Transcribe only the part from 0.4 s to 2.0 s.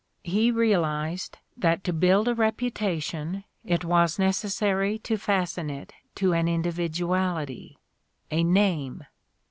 realized that to